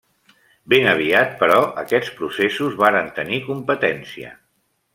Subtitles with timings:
[0.71, 4.35] Ben aviat, però, aquests processos varen tenir competència.